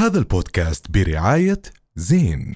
هذا 0.00 0.18
البودكاست 0.18 0.90
برعاية 0.90 1.62
زين. 1.96 2.54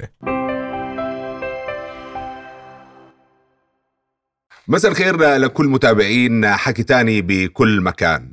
مساء 4.69 4.91
الخير 4.91 5.37
لكل 5.37 5.67
متابعين 5.67 6.47
حكي 6.47 6.83
تاني 6.83 7.23
بكل 7.23 7.81
مكان. 7.81 8.33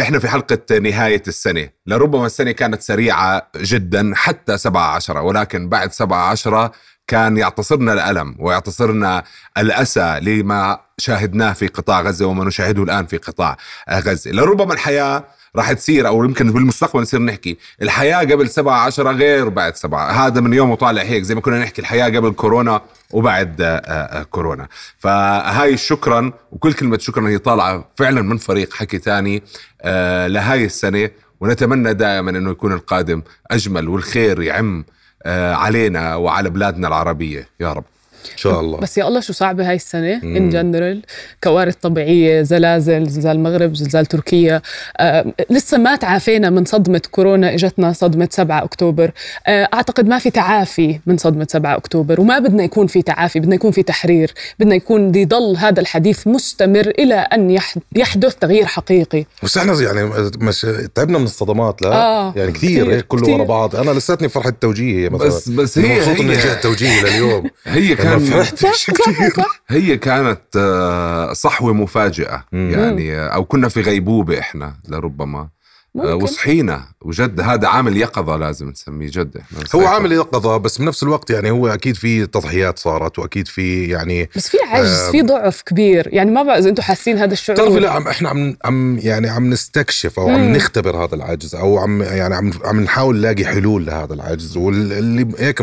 إحنا 0.00 0.18
في 0.18 0.28
حلقة 0.28 0.78
نهاية 0.78 1.22
السنة. 1.28 1.68
لربما 1.86 2.26
السنة 2.26 2.50
كانت 2.52 2.82
سريعة 2.82 3.50
جدا 3.56 4.12
حتى 4.14 4.58
7 4.58 4.94
عشرة 4.94 5.20
ولكن 5.20 5.68
بعد 5.68 5.92
7 5.92 6.30
عشرة 6.30 6.72
كان 7.06 7.36
يعتصرنا 7.36 7.92
الألم 7.92 8.36
ويعتصرنا 8.38 9.24
الأسى 9.58 10.20
لما 10.22 10.80
شاهدناه 10.98 11.52
في 11.52 11.66
قطاع 11.66 12.00
غزة 12.00 12.26
وما 12.26 12.44
نشاهده 12.44 12.82
الآن 12.82 13.06
في 13.06 13.16
قطاع 13.16 13.56
غزة. 13.90 14.30
لربما 14.30 14.74
الحياة 14.74 15.24
راح 15.56 15.72
تصير 15.72 16.08
أو 16.08 16.24
يمكن 16.24 16.52
بالمستقبل 16.52 17.02
نصير 17.02 17.20
نحكي. 17.22 17.58
الحياة 17.82 18.18
قبل 18.18 18.48
سبعة 18.48 18.78
عشرة 18.78 19.10
غير 19.10 19.48
بعد 19.48 19.76
سبعة. 19.76 20.26
هذا 20.26 20.40
من 20.40 20.52
يوم 20.54 20.70
وطالع 20.70 21.02
هيك 21.02 21.22
زي 21.22 21.34
ما 21.34 21.40
كنا 21.40 21.58
نحكي 21.58 21.80
الحياة 21.80 22.04
قبل 22.04 22.30
كورونا 22.30 22.80
وبعد 23.10 23.60
آه، 23.60 23.66
آه، 23.66 24.22
كورونا. 24.22 24.68
فهاي 24.98 25.76
شكرا 25.76 26.32
وكل 26.52 26.72
كلمة 26.72 26.98
شكرا 26.98 27.28
هي 27.28 27.38
طالعة 27.38 27.84
فعلا 27.96 28.22
من 28.22 28.36
فريق 28.36 28.74
حكي 28.74 28.98
تاني 28.98 29.42
آه، 29.82 30.26
لهاي 30.26 30.64
السنة. 30.64 31.10
ونتمنى 31.40 31.94
دائما 31.94 32.30
إنه 32.30 32.50
يكون 32.50 32.72
القادم 32.72 33.22
أجمل 33.50 33.88
والخير 33.88 34.42
يعم 34.42 34.84
علينا 35.26 36.14
وعلى 36.16 36.50
بلادنا 36.50 36.88
العربية. 36.88 37.48
يا 37.60 37.72
رب. 37.72 37.84
ان 38.32 38.36
شاء 38.36 38.60
الله. 38.60 38.78
بس 38.78 38.98
يا 38.98 39.08
الله 39.08 39.20
شو 39.20 39.32
صعبه 39.32 39.70
هاي 39.70 39.76
السنة 39.76 40.20
ان 40.24 40.50
جنرال 40.50 41.02
كوارث 41.44 41.74
طبيعية 41.74 42.42
زلازل 42.42 43.06
زلزال 43.08 43.36
المغرب 43.36 43.74
زلزال 43.74 44.06
تركيا. 44.06 44.62
آه 44.96 45.32
لسه 45.50 45.78
ما 45.78 45.96
تعافينا 45.96 46.50
من 46.50 46.64
صدمة 46.64 47.02
كورونا 47.10 47.54
إجتنا 47.54 47.92
صدمة 47.92 48.28
7 48.32 48.64
أكتوبر. 48.64 49.10
آه 49.46 49.68
أعتقد 49.74 50.08
ما 50.08 50.18
في 50.18 50.30
تعافي 50.30 51.00
من 51.06 51.16
صدمة 51.16 51.46
7 51.50 51.76
أكتوبر 51.76 52.20
وما 52.20 52.38
بدنا 52.38 52.64
يكون 52.64 52.86
في 52.86 53.02
تعافي 53.02 53.40
بدنا 53.40 53.54
يكون 53.54 53.70
في 53.70 53.82
تحرير 53.82 54.34
بدنا 54.58 54.74
يكون 54.74 55.14
يضل 55.14 55.56
هذا 55.56 55.80
الحديث 55.80 56.26
مستمر 56.26 56.92
إلى 56.98 57.14
أن 57.14 57.58
يحدث 57.96 58.34
تغيير 58.34 58.66
حقيقي. 58.66 59.24
بس 59.42 59.58
إحنا 59.58 59.80
يعني 59.80 60.10
مش 60.38 60.66
تعبنا 60.94 61.18
من 61.18 61.24
الصدمات 61.24 61.82
لا. 61.82 61.92
آه. 61.92 62.32
يعني 62.36 62.52
كثير 62.52 62.92
هيك 62.92 63.06
كله 63.06 63.28
ورا 63.34 63.44
بعض. 63.44 63.76
أنا 63.76 63.90
لساتني 63.90 64.28
فرحة 64.28 64.52
توجيهي 64.60 65.08
مثلا 65.08 65.26
بس 65.26 65.48
بس 65.48 65.78
هي 65.78 65.96
مبسوط 65.96 66.20
إني 66.20 66.32
جاء 66.32 66.60
توجيهي 66.60 67.02
لليوم. 67.02 67.50
هي 67.66 67.94
كان 67.94 68.09
فرحتش 68.18 68.90
كثير 68.90 69.44
هي 69.68 69.98
كانت 69.98 70.40
آه، 70.56 71.32
صحوة 71.32 71.72
مفاجئة. 71.72 72.44
يعني 72.52 73.16
آه، 73.16 73.28
أو 73.28 73.44
كنا 73.44 73.68
في 73.68 73.80
غيبوبة 73.80 74.38
إحنا 74.38 74.74
لربما. 74.88 75.48
ممكن. 75.94 76.22
وصحينا. 76.22 76.84
وجد 77.02 77.40
هذا 77.40 77.68
عامل 77.68 77.96
يقظة 77.96 78.36
لازم 78.36 78.68
نسميه 78.68 79.10
جد. 79.10 79.36
هو 79.74 79.86
عامل 79.86 80.12
يقظة 80.12 80.56
بس 80.56 80.78
بنفس 80.78 81.02
الوقت 81.02 81.30
يعني 81.30 81.50
هو 81.50 81.68
أكيد 81.68 81.96
في 81.96 82.26
تضحيات 82.26 82.78
صارت 82.78 83.18
وأكيد 83.18 83.48
في 83.48 83.84
يعني 83.84 84.30
بس 84.36 84.48
في 84.48 84.56
عجز 84.66 84.90
آه 84.90 85.10
في 85.10 85.22
ضعف 85.22 85.62
كبير. 85.62 86.08
يعني 86.12 86.30
ما 86.30 86.42
بعرف 86.42 86.58
إذا 86.58 86.68
أنتم 86.68 86.82
حاسين 86.82 87.18
هذا 87.18 87.32
الشعور؟ 87.32 87.58
بتعرفي 87.58 87.80
لا 87.80 87.90
عم 87.90 88.08
إحنا 88.08 88.28
عم 88.28 88.56
عم 88.64 88.98
يعني 88.98 89.28
عم 89.28 89.50
نستكشف 89.50 90.18
أو 90.18 90.28
عم 90.28 90.52
نختبر 90.52 91.04
هذا 91.04 91.14
العجز 91.14 91.54
أو 91.54 91.78
عم 91.78 92.02
يعني 92.02 92.34
عم 92.34 92.52
عم 92.64 92.80
نحاول 92.80 93.16
نلاقي 93.16 93.44
حلول 93.44 93.86
لهذا 93.86 94.14
العجز. 94.14 94.56
واللي 94.56 95.26
هيك 95.38 95.62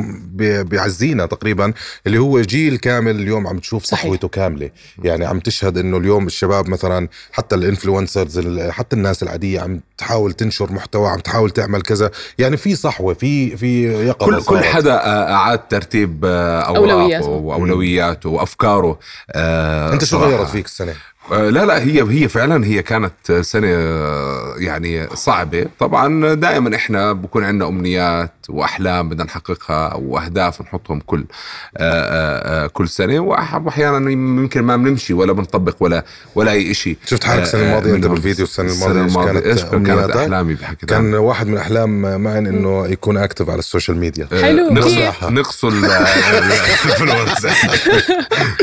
بيعزينا 0.65 1.25
تقريبا 1.25 1.73
اللي 2.07 2.17
هو 2.17 2.41
جيل 2.41 2.77
كامل 2.77 3.15
اليوم 3.15 3.47
عم 3.47 3.59
تشوف 3.59 3.83
صحوته 3.83 4.27
كاملة. 4.27 4.69
يعني 5.03 5.25
عم 5.25 5.39
تشهد 5.39 5.77
إنه 5.77 5.97
اليوم 5.97 6.27
الشباب 6.27 6.69
مثلا 6.69 7.07
حتى 7.31 7.55
الإنفلونسرز 7.55 8.39
حتى 8.69 8.95
الناس 8.95 9.23
العادية 9.23 9.61
عم 9.61 9.81
تحاول 9.97 10.33
تنشر 10.33 10.71
محتوى 10.71 11.09
عم 11.09 11.19
تحاول 11.19 11.49
تعمل 11.51 11.81
كذا. 11.81 12.11
يعني 12.37 12.57
في 12.57 12.75
صحوة 12.75 13.13
في 13.13 13.57
في 13.57 13.83
يقظة 14.07 14.25
كل 14.25 14.41
كل 14.43 14.63
حدا 14.63 14.95
أعاد 15.33 15.67
ترتيب 15.67 16.25
أوراقه 16.25 17.27
وأولوياته 17.29 18.29
وأفكاره 18.29 18.99
آه 19.31 19.93
أنت 19.93 20.03
شو 20.03 20.17
غيرت 20.17 20.49
فيك 20.49 20.65
السنة؟ 20.65 20.91
آه، 20.91 21.16
لا 21.31 21.65
لا 21.65 21.83
هي 21.83 22.01
هي 22.01 22.27
فعلا 22.27 22.65
هي 22.65 22.83
كانت 22.83 23.31
سنة 23.41 23.67
يعني 24.57 25.07
صعبة. 25.13 25.65
طبعا 25.79 26.33
دائما 26.33 26.75
إحنا 26.75 27.13
بكون 27.13 27.43
عندنا 27.43 27.69
أمنيات 27.69 28.31
وأحلام 28.49 29.09
بدنا 29.09 29.23
نحققها 29.23 29.93
واهداف 29.95 30.61
نحطهم 30.61 30.99
كل 30.99 31.25
آه، 31.77 32.63
آه، 32.63 32.67
كل 32.67 32.89
سنة. 32.89 33.19
واحيانا 33.19 34.11
يمكن 34.11 34.61
ما 34.61 34.77
بنمشي 34.77 35.13
ولا 35.13 35.33
بنطبق 35.33 35.75
ولا 35.79 36.05
ولا 36.35 36.51
أي 36.51 36.73
شيء 36.73 36.97
شفت 37.05 37.23
حالك 37.23 37.41
السنة 37.43 37.61
الماضية 37.61 37.95
انت 37.95 38.05
بالفيديو 38.05 38.45
السنة 38.45 38.71
الماضية 38.71 39.05
السنة 39.05 39.21
الماضية 39.21 39.51
إيش 39.51 39.63
كانت, 39.63 39.87
كانت 39.87 40.15
أحلامي 40.15 40.53
بحكي 40.53 40.85
كان 40.85 41.13
واحد 41.13 41.47
من 41.47 41.57
أحلام 41.57 42.21
معن 42.23 42.47
إنه 42.47 42.87
يكون 42.87 43.17
اكتف 43.17 43.49
على 43.49 43.59
السوشيال 43.59 43.97
ميديا. 43.97 44.27
حلو. 44.41 44.69
نقصوا 45.23 45.71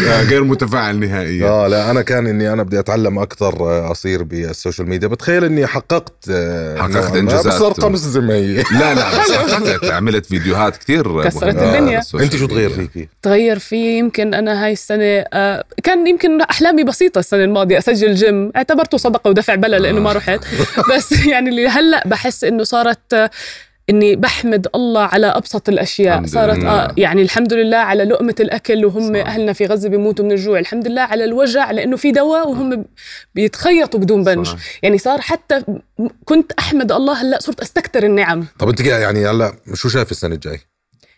غير 0.31 0.45
متفاعل 0.45 1.01
نهائيا. 1.01 1.49
آه 1.49 1.69
لا 1.69 1.91
أنا 1.91 2.03
كان 2.03 2.27
إني 2.27 2.53
أنا 2.55 2.63
بدي 2.63 2.79
أتعلم 2.79 3.19
أكثر 3.19 3.55
آه، 3.61 3.91
أصير 3.91 4.23
بالسوشيال 4.23 4.89
ميديا. 4.89 5.09
بتخيل 5.09 5.45
إني 5.45 5.67
حققت 5.67 6.13
آه، 6.31 6.77
حققت 6.79 7.17
إنجازات. 7.17 7.47
بس 7.47 7.63
ارقام 7.63 7.97
زي 7.97 8.21
ما 8.21 8.35
هي 8.35 8.55
لا 8.57 8.95
لا 8.95 9.05
حققت. 9.55 9.85
عملت 9.85 10.27
فيديوهات 10.27 10.77
كثير 10.77 11.25
كسرت 11.25 11.45
الدنيا. 11.63 12.03
أنت 12.15 12.37
شو 12.37 12.47
تغير 12.47 12.71
فيكي؟ 12.71 13.09
تغير 13.23 13.59
في 13.59 13.99
يمكن 13.99 14.35
أنا 14.35 14.65
هاي 14.65 14.73
السنة 14.73 15.25
آه، 15.33 15.65
كان 15.83 16.07
يمكن 16.07 16.41
أحلامي 16.41 16.85
بسيطة 16.85 17.19
السنة 17.19 17.45
الماضية 17.45 17.79
أسجل 17.79 18.15
جيم 18.15 18.53
اعتبرته 18.57 18.99
صدقة 18.99 19.31
ودفع 19.31 19.55
بلا 19.55 19.77
لأنه 19.79 20.01
ما 20.01 20.13
رحت. 20.13 20.41
بس 20.97 21.13
يعني 21.33 21.51
اللي 21.51 21.69
هلأ 21.69 22.03
بحس 22.09 22.45
إنه 22.45 22.65
صارت 22.65 23.31
إني 23.91 24.17
بحمد 24.17 24.67
الله 24.75 25.03
على 25.03 25.27
أبسط 25.27 25.69
الأشياء. 25.69 26.27
صارت 26.27 26.65
آه 26.65 26.95
يعني 26.97 27.23
الحمد 27.23 27.53
لله 27.53 27.77
على 27.77 28.05
لقمة 28.05 28.35
الأكل 28.41 28.85
وهم 28.85 29.15
صح. 29.15 29.27
أهلنا 29.27 29.53
في 29.53 29.67
غزة 29.67 29.89
بيموتوا 29.89 30.25
من 30.25 30.33
الجوع. 30.33 30.59
الحمد 30.59 30.89
لله 30.89 31.03
على 31.03 31.25
الوجع 31.25 31.71
لأنه 31.71 31.97
في 31.97 32.13
دواء 32.13 32.49
وهم 32.49 32.85
بيتخيطوا 33.35 34.01
بدون 34.01 34.25
بنج. 34.25 34.47
صح. 34.47 34.57
يعني 34.83 34.99
صار 34.99 35.21
حتى 35.21 35.63
كنت 36.25 36.53
أحمد 36.53 36.93
الله 36.93 37.23
هلأ 37.23 37.41
صرت 37.41 37.61
استكتر 37.61 38.03
النعم. 38.03 38.47
طب 38.59 38.69
أنت 38.69 38.81
يعني 38.81 39.27
هلأ 39.27 39.53
شو 39.75 39.89
شايف 39.89 40.11
السنة 40.11 40.35
الجاي؟ 40.35 40.61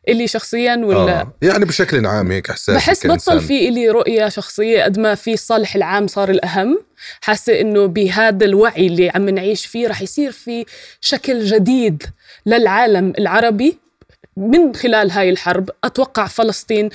إلي 0.09 0.27
شخصيا 0.27 0.77
ولا 0.77 1.21
آه. 1.21 1.33
يعني 1.43 1.65
بشكل 1.65 2.06
عام 2.06 2.31
هيك 2.31 2.50
إحساس 2.50 2.77
بحس 2.77 3.06
بطل 3.06 3.41
في 3.41 3.69
إلي 3.69 3.89
رؤية 3.89 4.28
شخصية 4.28 4.84
قد 4.84 4.99
ما 4.99 5.15
في 5.15 5.33
الصالح 5.33 5.77
العام 5.77 6.06
صار 6.06 6.31
الأهم. 6.31 6.78
حاسة 7.21 7.61
إنه 7.61 7.87
بهذا 7.87 8.45
الوعي 8.45 8.87
اللي 8.87 9.11
عم 9.11 9.28
نعيش 9.28 9.66
فيه 9.66 9.89
رح 9.89 10.03
يصير 10.03 10.33
في 10.33 10.65
شكل 11.00 11.45
جديد 11.45 12.03
للعالم 12.47 13.12
العربي 13.19 13.78
من 14.37 14.75
خلال 14.75 15.11
هاي 15.11 15.31
الحرب. 15.31 15.71
أتوقع 15.84 16.27
فلسطين 16.27 16.91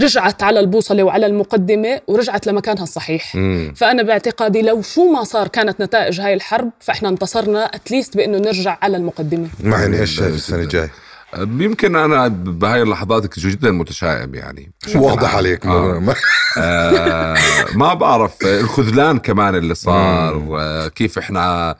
رجعت 0.00 0.42
على 0.42 0.60
البوصلة 0.60 1.02
وعلى 1.02 1.26
المقدمة 1.26 2.00
ورجعت 2.06 2.46
لمكانها 2.46 2.82
الصحيح. 2.82 3.34
مم. 3.34 3.74
فأنا 3.76 4.02
باعتقادي 4.02 4.62
لو 4.62 4.82
شو 4.82 5.12
ما 5.12 5.24
صار 5.24 5.48
كانت 5.48 5.80
نتائج 5.80 6.20
هاي 6.20 6.34
الحرب 6.34 6.70
فإحنا 6.80 7.08
انتصرنا 7.08 7.64
أتليست 7.64 8.16
بأنه 8.16 8.38
نرجع 8.38 8.78
على 8.82 8.96
المقدمة. 8.96 9.48
معني 9.60 10.00
إيش 10.00 10.16
شايف 10.16 10.34
السنة 10.34 10.62
الجاية. 10.62 10.90
يمكن 11.38 11.96
أنا 11.96 12.28
بهاي 12.28 12.82
اللحظات 12.82 13.38
جدا 13.38 13.70
متشائم 13.70 14.34
يعني. 14.34 14.72
واضح 14.94 15.34
عليك. 15.34 15.66
آه. 15.66 16.14
آه 16.58 17.36
ما 17.74 17.94
بعرف 17.94 18.46
الخذلان 18.46 19.18
كمان 19.18 19.54
اللي 19.54 19.74
صار 19.74 20.44
وكيف 20.48 21.18
إحنا 21.18 21.76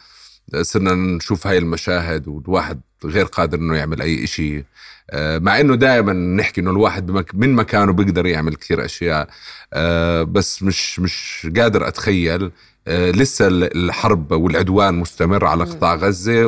صرنا 0.61 0.95
نشوف 0.95 1.47
هاي 1.47 1.59
المشاهد 1.59 2.29
والواحد 2.29 2.81
غير 3.05 3.25
قادر 3.25 3.59
إنه 3.59 3.77
يعمل 3.77 4.03
أي 4.03 4.27
شيء 4.27 4.65
آه 5.11 5.39
مع 5.39 5.61
إنه 5.61 5.75
دائما 5.75 6.13
نحكي 6.13 6.61
إنه 6.61 6.71
الواحد 6.71 7.07
بمك 7.07 7.35
من 7.35 7.53
مكانه 7.55 7.93
بيقدر 7.93 8.27
يعمل 8.27 8.55
كثير 8.57 8.85
أشياء. 8.85 9.29
آه 9.73 10.23
بس 10.23 10.63
مش 10.63 11.01
مش 11.01 11.47
قادر 11.57 11.89
أتخيل 11.89 12.43
آه، 12.45 12.51
لسه 12.89 13.49
الحرب 13.49 14.33
والعدوان 14.33 14.95
مستمر 14.95 15.45
على 15.45 15.65
قطاع 15.65 15.95
غزة 15.95 16.47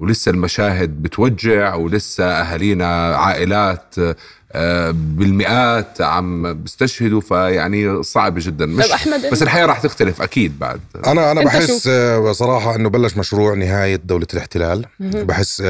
ولسه 0.00 0.30
المشاهد 0.30 1.02
بتوجع 1.02 1.74
ولسه 1.74 2.24
أهالينا 2.24 3.16
عائلات 3.16 3.94
آه، 4.54 4.90
بالمئات 4.90 6.00
عم 6.00 6.52
بيستشهدوا 6.52 7.20
فيعني 7.20 8.02
صعب 8.02 8.34
جدا. 8.38 8.66
مش 8.66 8.90
أحمد 8.90 9.30
بس 9.32 9.42
الحياة 9.42 9.66
راح 9.66 9.80
تختلف 9.80 10.22
أكيد 10.22 10.58
بعد. 10.58 10.80
أنا 11.06 11.32
أنا 11.32 11.44
بحس 11.44 11.86
آه، 11.86 12.32
صراحة 12.32 12.76
إنه 12.76 12.88
بلش 12.88 13.16
مشروع 13.16 13.54
نهاية 13.54 13.96
دولة 13.96 14.26
الاحتلال. 14.34 14.86
بحس 15.00 15.62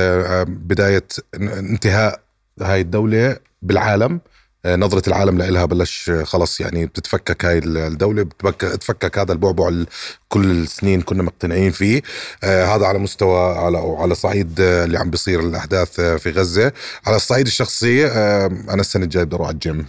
بداية 0.47 1.05
انتهاء 1.35 2.21
هاي 2.63 2.81
الدولة 2.81 3.37
بالعالم. 3.63 4.21
آه، 4.65 4.77
نظرة 4.77 5.09
العالم 5.09 5.39
لها 5.39 5.65
بلش 5.65 6.11
آه، 6.11 6.25
خلص 6.25 6.61
يعني 6.61 6.87
بتتفكك 6.87 7.45
هاي 7.45 7.59
الدولة 7.59 8.23
بتفكك 8.45 9.19
هذا 9.19 9.33
البعبع 9.33 9.85
كل 10.29 10.51
السنين 10.51 11.01
كنا 11.03 11.23
مقتنعين 11.23 11.71
فيه. 11.71 12.03
آه 12.45 12.65
هذا 12.65 12.87
على 12.87 12.99
مستوى 12.99 13.57
على 13.59 13.79
على 13.99 14.15
صعيد 14.15 14.61
آه 14.61 14.85
اللي 14.85 14.99
عم 14.99 15.11
بيصير 15.11 15.41
الأحداث 15.41 16.01
آه 16.01 16.17
في 16.17 16.31
غزة. 16.31 16.73
على 17.07 17.17
الصعيد 17.17 17.47
الشخصي 17.47 18.07
آه 18.07 18.47
أنا 18.47 18.81
السنة 18.81 19.05
الجاية 19.05 19.25
بدي 19.25 19.37
أروح 19.37 19.47
على 19.47 19.55
الجيم. 19.55 19.87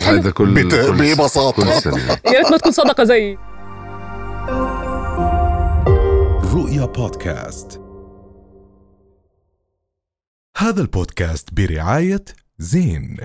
هذا 0.00 0.30
كل 0.30 0.68
ببساطة. 0.92 1.62
يا 2.26 2.38
ريت 2.38 2.50
ما 2.50 2.56
تكون 2.56 2.72
صدقة 2.72 3.04
زيي 3.04 3.38
رؤيا 6.54 6.84
بودكاست. 6.86 7.80
هذا 10.56 10.80
البودكاست 10.80 11.48
برعاية 11.52 12.24
زين. 12.58 13.16